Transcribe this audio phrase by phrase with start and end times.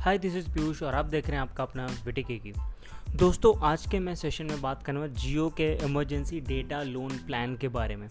[0.00, 2.52] Hi this is Piyush और आप देख रहे हैं आपका अपना विटिके की
[3.16, 7.68] दोस्तों, आज के मैं सेशन में बात वाला जियो के इमरजेंसी डेटा लोन प्लान के
[7.68, 8.08] बारे में।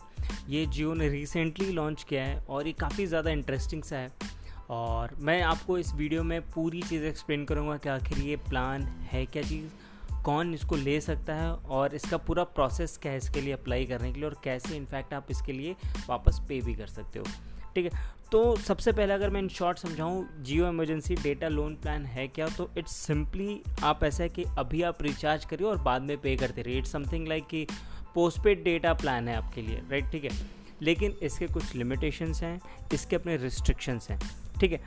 [0.49, 4.11] ये जियो ने रिसेंटली लॉन्च किया है और ये काफ़ी ज़्यादा इंटरेस्टिंग सा है।
[4.69, 9.25] और मैं आपको इस वीडियो में पूरी चीज़ एक्सप्लेन करूँगा कि आखिर ये प्लान है
[9.25, 13.53] क्या चीज़ कौन इसको ले सकता है और इसका पूरा प्रोसेस क्या है इसके लिए
[13.53, 15.75] अप्लाई करने के लिए और कैसे इनफैक्ट आप इसके लिए
[16.07, 17.25] वापस पे भी कर सकते हो।
[17.75, 18.07] ठीक है?
[18.31, 22.47] तो सबसे पहले अगर मैं इन शॉर्ट समझाऊँ, Jio emergency data loan plan है क्या?
[22.47, 26.35] तो इट्स सिंपली आप ऐसा है कि अभी आप रिचार्ज करिए और बाद में पे
[26.35, 27.65] करते रहिए। इट्स समथिंग लाइक कि
[28.15, 30.31] पोस्ट पेड डेटा प्लान है आपके लिए राइट ठीक है?
[30.81, 32.59] लेकिन इसके कुछ लिमिटेशंस हैं,
[32.93, 34.19] इसके अपने रिस्ट्रिक्शंस हैं,
[34.59, 34.81] ठीक है?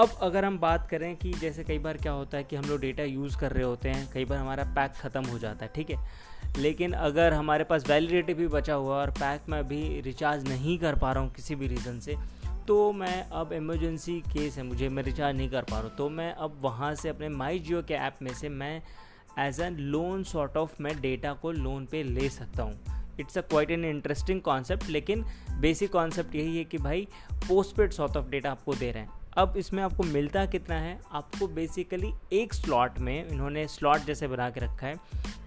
[0.00, 2.80] अब अगर हम बात करें कि जैसे कई बार क्या होता है कि हम लोग
[2.80, 5.90] डेटा यूज़ कर रहे होते हैं, कई बार हमारा पैक ख़त्म हो जाता है, ठीक
[5.90, 5.96] है?
[6.58, 10.98] लेकिन अगर हमारे पास वैलिडिटी भी बचा हुआ और पैक में अभी रिचार्ज नहीं कर
[10.98, 12.16] पा रहा हूँ किसी भी रीज़न से
[12.68, 16.08] तो मैं अब इमरजेंसी केस है, मुझे, मैं रिचार्ज नहीं कर पा रहा हूँ। तो
[16.08, 18.82] मैं अब वहाँ से अपने माई जियो के ऐप में से मैं
[19.38, 22.78] as an loan sort of मैं डेटा को लोन पे ले सकता हूँ।
[23.20, 25.24] It's a quite an interesting concept लेकिन
[25.60, 27.08] बेसिक कॉन्सेप्ट यही है कि भाई
[27.48, 30.98] post paid sort of data आपको दे रहे हैं। अब इसमें आपको मिलता कितना है?
[31.12, 34.98] आपको बेसिकली एक स्लॉट में इन्होंने स्लॉट जैसे बना के रखा है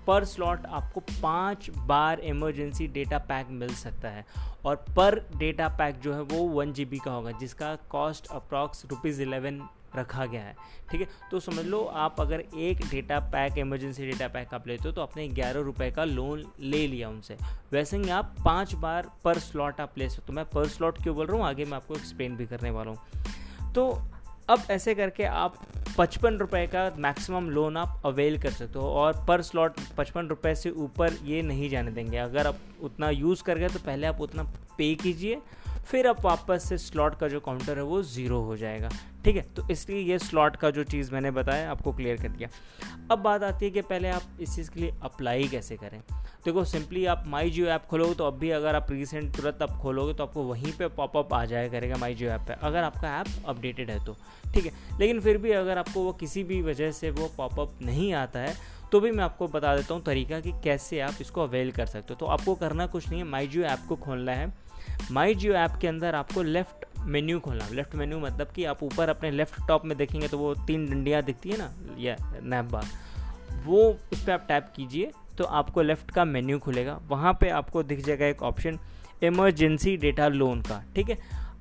[0.08, 4.25] पर स्लॉट आपको पाँच बार इमरजेंसी डेटा पैक मिल सकता है।
[4.66, 9.22] और पर डेटा पैक जो है वो वन जीबी का होगा, जिसका कॉस्ट अप्रॉक्स रुपीज़
[9.22, 9.62] इलेवन
[9.95, 10.56] रखा गया है।
[10.92, 11.08] ठीक है?
[11.31, 15.02] तो समझ लो, आप अगर एक data pack emergency data pack आप लेते हो तो
[15.02, 17.38] आपने ग्यारह रुपये का लोन ले लिया उनसे।
[17.72, 21.02] वैसे ही आप पाँच बार पर स्लॉट आप ले सकते हो। तो मैं पर स्लॉट
[21.03, 21.45] क्यों बोल रहा हूँ?
[21.45, 23.33] आगे मैं आपको एक्सप्लेन भी करने वाला हूँ।
[23.76, 24.02] तो
[24.50, 25.56] अब ऐसे करके आप
[25.98, 30.56] पचपन रुपये का मैक्सिमम लोन आप अवेल कर सकते हो और पर स्लॉट पचपन रुपये
[30.56, 34.22] से ऊपर ये नहीं जाने देंगे। अगर आप उतना यूज़ कर गए तो पहले आप
[34.22, 34.44] उतना
[34.78, 35.42] पे कीजिए
[35.86, 38.89] फिर आप वापस से स्लॉट का जो काउंटर है वो ज़ीरो हो जाएगा।
[39.26, 39.42] ठीक है?
[39.56, 42.50] तो इसलिए ये स्लॉट का जो चीज़ मैंने बताया, आपको क्लियर कर दिया।
[43.12, 46.00] अब बात आती है कि पहले आप इस चीज़ के लिए अप्लाई कैसे करें?
[46.46, 49.78] देखो सिंपली आप माई जियो ऐप खोलोगे तो अब भी अगर आप रिसेंट तुरंत आप
[49.81, 53.19] खोलोगे तो आपको वहीं पे पॉपअप आ जाया करेगा माई जियो ऐप पे, अगर आपका
[53.19, 54.16] ऐप अपडेटेड है तो।
[54.53, 54.72] ठीक है?
[55.00, 58.56] लेकिन फिर भी अगर आपको वो किसी भी वजह से वो पॉपअप नहीं आता है
[58.91, 62.13] तो भी मैं आपको बता देता हूँ तरीका कि कैसे आप इसको अवेल कर सकते
[62.13, 64.52] हो। तो आपको करना कुछ नहीं है माई जियो ऐप को खोलना है।
[65.12, 69.10] माई जियो ऐप के अंदर आपको लेफ़्ट मेन्यू खोलना लेफ़्ट मेन्यू मतलब कि आप ऊपर
[69.10, 72.86] अपने लेफ़्ट टॉप में देखेंगे तो वो तीन डंडियाँ दिखती है ना, या नैप बार।
[73.66, 73.82] वो
[74.14, 78.06] उस पर आप टैप कीजिए तो आपको लेफ़्ट का मेन्यू खुलेगा। वहाँ पे आपको दिख
[78.06, 78.80] जाएगा एक ऑप्शन,
[79.24, 81.18] इमरजेंसी डेटा लोन का। ठीक है?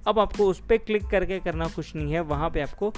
[0.06, 2.92] अब आपको उस पर क्लिक करके करना कुछ नहीं है। वहाँ पे आपको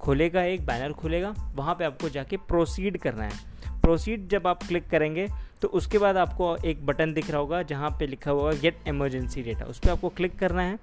[0.00, 4.88] खोलेगा, एक बैनर खुलेगा। वहाँ पे आपको जाके प्रोसीड करना है। प्रोसीड जब आप क्लिक
[4.90, 5.28] करेंगे
[5.62, 9.42] तो उसके बाद आपको एक बटन दिख रहा होगा जहाँ पे लिखा हुआ गेट इमरजेंसी
[9.42, 10.78] डेटा। उस पर आपको क्लिक करना है।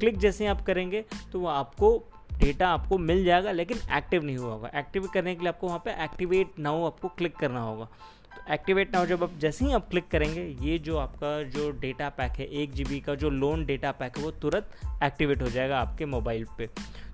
[0.00, 1.96] क्लिक जैसे ही आप करेंगे तो वो आपको
[2.38, 5.78] डेटा आपको मिल जाएगा, लेकिन एक्टिव नहीं हुआ होगा। एक्टिव करने के लिए आपको वहाँ
[5.78, 7.84] पे एक्टिवेट नाउ आपको क्लिक करना होगा।
[8.36, 12.08] तो एक्टिवेट नाउ जब आप, जैसे ही आप क्लिक करेंगे, ये जो आपका जो डेटा
[12.08, 15.78] पैक है, एक जी का जो लोन डेटा पैक है, वो तुरंत एक्टिवेट हो जाएगा
[15.78, 16.68] आपके मोबाइल पे।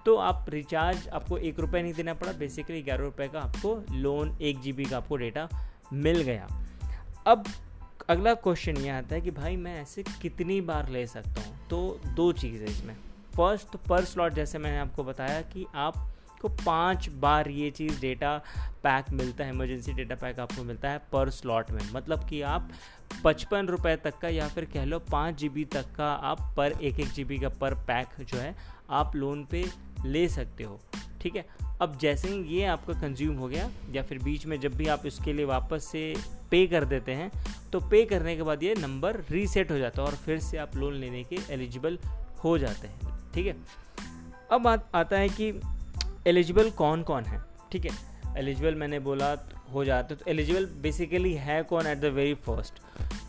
[0.07, 4.37] तो आप रिचार्ज, आपको एक रुपये नहीं देना पड़ा, बेसिकली ग्यारह रुपये का आपको लोन,
[4.43, 5.49] एक जी का आपको डेटा
[5.93, 6.49] मिल गया।
[7.27, 7.45] अब
[8.09, 11.69] अगला क्वेश्चन ये आता है कि भाई मैं ऐसे कितनी बार ले सकता हूँ?
[11.69, 12.97] तो दो चीज़ है इसमें।
[13.37, 18.39] फ़र्स्ट पर स्लॉट जैसे मैंने आपको बताया कि आपको पाँच बार ये चीज़ डेटा
[18.83, 22.71] पैक मिलता है इमरजेंसी डेटा पैक आपको मिलता है पर स्लॉट में। मतलब कि आप
[23.25, 27.01] पचपन रुपये तक का या फिर कह लो पाँच जी तक का आप पर एक
[27.01, 28.57] एक जी का पर पैक जो है,
[28.91, 29.67] आप लोन पे
[30.05, 30.81] ले सकते हो।
[31.21, 31.45] ठीक है?
[31.83, 35.07] अब जैसे ही ये आपका कंज्यूम हो गया, या फिर बीच में जब भी आप
[35.07, 36.15] इसके लिए वापस से
[36.51, 37.31] पे कर देते हैं
[37.73, 40.77] तो पे करने के बाद ये नंबर रीसेट हो जाता है और फिर से आप
[40.77, 41.99] लोन लेने के एलिजिबल
[42.45, 43.57] हो जाते हैं। ठीक है?
[44.53, 45.53] अब बात आता है कि
[46.27, 47.43] एलिजिबल कौन कौन है?
[47.73, 47.93] ठीक है?
[48.39, 49.37] एलिजिबल मैंने बोला
[49.73, 52.81] हो जाते तो एलिजिबल बेसिकली है कौन एट द वेरी फ़र्स्ट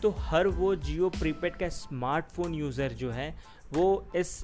[0.02, 3.34] तो हर वो जियो प्रीपेड का स्मार्टफ़ोन यूज़र जो है,
[3.72, 4.42] वो इस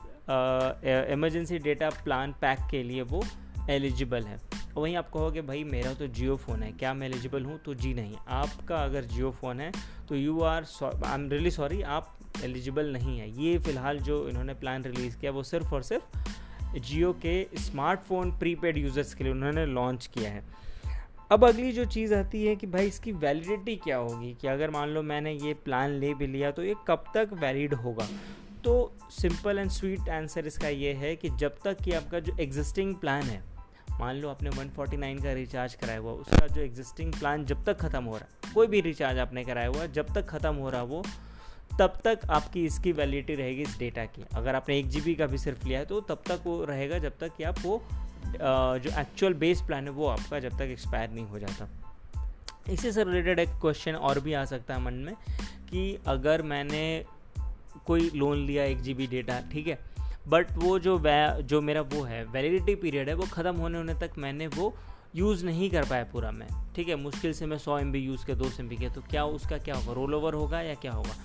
[1.12, 3.24] इमरजेंसी डेटा प्लान पैक के लिए वो
[3.70, 7.44] एलिजिबल है। और वहीं आप कहोगे भाई मेरा तो जियो फ़ोन है, क्या मैं एलिजिबल
[7.44, 7.58] हूँ?
[7.58, 9.72] तो जी नहीं। आपका अगर जियो फ़ोन है
[10.08, 12.14] तो you are I am really sorry आप
[12.44, 17.12] एलिजिबल नहीं है। ये फ़िलहाल जो इन्होंने प्लान रिलीज़ किया, वो सिर्फ़ और सिर्फ़ जियो
[17.12, 20.42] के स्मार्टफ़ोन प्रीपेड यूज़र्स के लिए उन्होंने लॉन्च किया है।
[21.32, 24.32] अब अगली जो चीज़ आती है कि भाई इसकी वैलिडिटी क्या होगी?
[24.40, 27.74] कि अगर मान लो मैंने ये प्लान ले भी लिया तो ये कब तक वैलिड
[27.74, 28.08] होगा?
[28.64, 28.72] तो
[29.10, 33.22] सिंपल एंड स्वीट आंसर इसका ये है कि जब तक कि आपका जो एग्जिस्टिंग प्लान
[33.22, 33.42] है,
[34.00, 38.02] मान लो आपने 149 का रिचार्ज कराया हुआ, उसका जो एग्जिस्टिंग प्लान जब तक ख़त्म
[38.04, 41.02] हो रहा है, कोई भी रिचार्ज आपने कराया हुआ, जब तक ख़त्म हो रहा वो,
[41.80, 45.38] तब तक आपकी इसकी वैलिडिटी रहेगी इस डेटा की। अगर आपने एक जी का भी
[45.38, 47.82] सिर्फ़ लिया है तो तब तक वो रहेगा जब तक कि आप वो
[48.28, 51.68] जो एक्चुअल बेस प्लान है वो आपका जब तक एक्सपायर नहीं हो जाता।
[52.70, 55.14] इसी से रिलेटेड एक क्वेश्चन और भी आ सकता है मन में
[55.70, 56.82] कि अगर मैंने
[57.88, 59.78] कोई लोन लिया, एक जी बी डेटा ठीक है?
[60.28, 63.94] बट वो जो वै, जो मेरा वो है वैलिडिटी पीरियड है, वो ख़त्म होने होने
[63.94, 64.74] तक मैंने वो
[65.16, 66.96] यूज़ नहीं कर पाया पूरा मैं, ठीक है?
[66.96, 69.24] मुश्किल से मैं सौ एम बी यूज़ किया, दो सौ एम बी किया तो क्या
[69.26, 69.92] उसका क्या होगा?
[69.92, 71.16] रोल ओवर होगा या क्या होगा?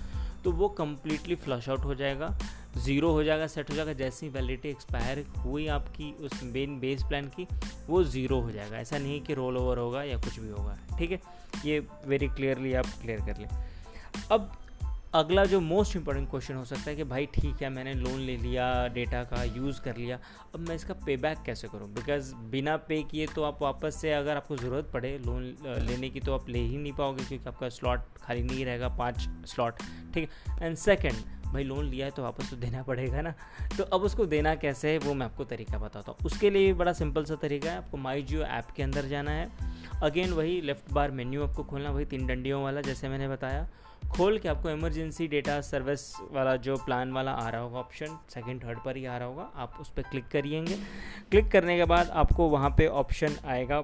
[0.43, 2.37] तो वो कम्प्लीटली फ्लश आउट हो जाएगा
[2.77, 7.03] ज़ीरो हो जाएगा सेट हो जाएगा, जैसे ही वैलिडिटी एक्सपायर हुई आपकी उस मेन बेस
[7.03, 7.47] प्लान की,
[7.87, 11.11] वो ज़ीरो हो जाएगा। ऐसा नहीं कि रोल ओवर होगा या कुछ भी होगा, ठीक
[11.11, 11.21] है?
[11.65, 13.49] ये वेरी क्लियरली आप क्लियर कर लें।
[14.31, 14.51] अब
[15.15, 18.37] अगला जो मोस्ट इंपॉर्टेंट क्वेश्चन हो सकता है कि भाई ठीक है, मैंने लोन ले
[18.37, 20.17] लिया डेटा का यूज़ कर लिया,
[20.55, 21.89] अब मैं इसका पे बैक कैसे करूँ?
[21.93, 25.43] बिकॉज़ बिना पे किए तो आप वापस से अगर आपको ज़रूरत पड़े लोन
[25.87, 29.27] लेने की तो आप ले ही नहीं पाओगे क्योंकि आपका स्लॉट खाली नहीं रहेगा, पाँच
[29.45, 29.83] स्लॉट
[30.13, 30.65] ठीक है?
[30.65, 31.15] एंड सेकेंड
[31.53, 33.33] भाई लोन लिया है तो वापस तो देना पड़ेगा ना।
[33.77, 36.73] तो अब उसको देना कैसे है, वो मैं आपको तरीका बताता हूँ। उसके लिए भी
[36.73, 39.51] बड़ा सिंपल सा तरीका है, आपको माई जियो ऐप के अंदर जाना है।
[40.03, 43.67] अगेन वही लेफ़्ट बार मेन्यू आपको खोलना, वही तीन डंडियों वाला, जैसे मैंने बताया।
[44.11, 48.63] खोल के आपको इमरजेंसी डेटा सर्विस वाला जो प्लान वाला आ रहा होगा ऑप्शन सेकंड
[48.63, 50.75] थर्ड पर ही आ रहा होगा। आप उस पर क्लिक करिएँगे।
[51.31, 53.81] क्लिक करने के बाद आपको वहाँ पे ऑप्शन आएगा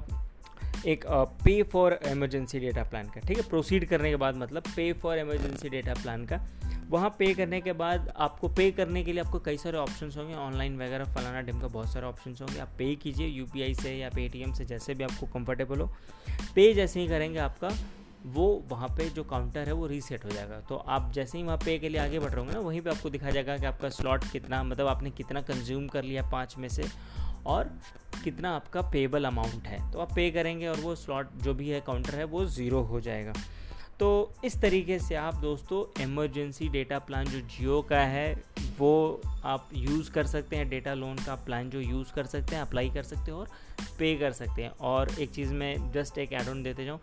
[0.85, 1.05] एक
[1.43, 3.43] पे फॉर इमरजेंसी डेटा प्लान का, ठीक है?
[3.49, 6.39] प्रोसीड करने के बाद मतलब पे फॉर इमरजेंसी डेटा प्लान का।
[6.89, 10.35] वहाँ पे करने के बाद आपको पे करने के लिए आपको कई सारे ऑप्शंस होंगे।
[10.35, 14.09] ऑनलाइन वगैरह, फलाना डिम का बहुत सारे ऑप्शंस होंगे। आप पे कीजिए यूपीआई से या
[14.09, 15.93] पेटीएम से, जैसे भी आपको कंफर्टेबल हो।
[16.55, 17.69] पे जैसे ही करेंगे आपका,
[18.25, 21.57] वो वहाँ पे जो काउंटर है वो रीसेट हो जाएगा। तो आप जैसे ही वहाँ
[21.57, 23.89] पे के लिए आगे बढ़ रहे होंगे ना, वहीं पे आपको दिखा जाएगा कि आपका
[23.89, 26.83] स्लॉट कितना मतलब आपने कितना कंज्यूम कर लिया पाँच में से।
[27.49, 27.71] और
[28.23, 31.79] कितना आपका पेबल अमाउंट है। तो आप पे करेंगे और वो स्लॉट जो भी है
[31.81, 33.33] काउंटर है, वो ज़ीरो हो जाएगा।
[33.99, 34.09] तो
[34.45, 38.33] इस तरीके से आप दोस्तों इमरजेंसी डेटा प्लान जो जियो का है,
[38.79, 42.61] वो आप यूज़ कर सकते हैं। डेटा लोन का प्लान जो यूज़ कर सकते हैं
[42.61, 43.49] अप्लाई कर सकते हैं और
[43.99, 46.99] पे कर सकते हैं। और एक चीज़ में जस्ट एक एड ऑन देते जाऊँ,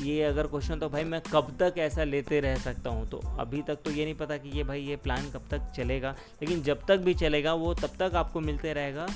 [0.00, 3.08] ये अगर क्वेश्चन तो भाई मैं कब तक ऐसा लेते रह सकता हूँ?
[3.08, 6.14] तो अभी तक तो ये नहीं पता कि ये भाई ये प्लान कब तक चलेगा,
[6.42, 9.06] लेकिन जब तक भी चलेगा, वो तब तक आपको मिलते रहेगा।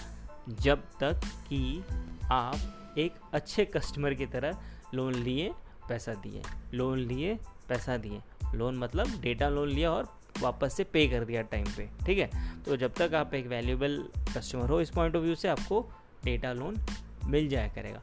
[0.49, 1.85] जब तक कि
[2.31, 2.59] आप
[2.99, 4.59] एक अच्छे कस्टमर की तरह
[4.95, 5.53] लोन लिए,
[5.89, 6.43] पैसा दिए।
[6.75, 8.21] लोन लिए, पैसा दिए।
[8.55, 12.63] लोन मतलब डेटा लोन लिया और वापस से पे कर दिया टाइम पे, ठीक है?
[12.63, 15.91] तो जब तक आप एक वैल्यूबल कस्टमर हो, इस पॉइंट ऑफ़ व्यू से आपको
[16.25, 16.77] डेटा लोन
[17.25, 18.03] मिल जाया करेगा।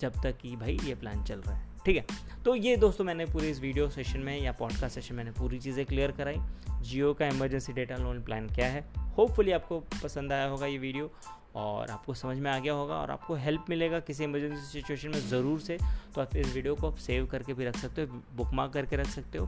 [0.00, 2.06] जब तक कि भाई ये प्लान चल रहा है, ठीक है?
[2.44, 5.86] तो ये दोस्तों मैंने पूरी इस वीडियो सेशन में या पॉडकास्ट सेशन मैंने पूरी चीज़ें
[5.86, 6.36] क्लियर कराई।
[6.82, 8.84] जियो का इमरजेंसी डेटा लोन प्लान क्या है?
[9.18, 11.10] होपफुली आपको पसंद आया होगा ये वीडियो
[11.56, 15.20] और आपको समझ में आ गया होगा और आपको हेल्प मिलेगा किसी इमरजेंसी सिचुएशन में
[15.28, 15.78] ज़रूर से
[16.14, 18.96] तो आप इस वीडियो को आप सेव करके भी रख सकते हो बुक मार्क करके
[18.96, 19.46] रख सकते हो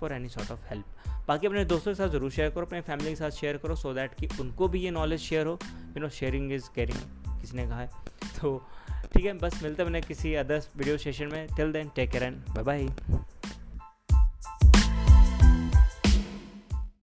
[0.00, 0.84] for any sort of help
[1.28, 3.92] बाकी अपने दोस्तों के साथ ज़रूर शेयर करो, अपने फैमिली के साथ शेयर करो सो
[3.94, 5.58] दैट कि उनको भी ये नॉलेज शेयर हो।
[5.96, 7.86] You know sharing is caring किसी ने कहा है?
[8.40, 8.58] तो
[9.12, 12.24] ठीक है, बस मिलते हैं मैंने किसी अदर्स वीडियो सेशन में। Till then take care
[12.24, 13.30] and bye bye